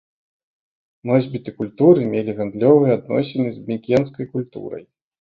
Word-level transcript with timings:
Носьбіты 1.09 1.53
культуры 1.59 2.01
мелі 2.15 2.31
гандлёвыя 2.41 2.91
адносіны 3.03 3.49
з 3.55 3.59
мікенскай 3.73 4.25
культурай. 4.37 4.83